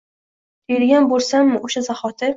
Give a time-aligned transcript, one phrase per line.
[0.73, 2.29] Deydigan bo’lsammi, o’sha zahoti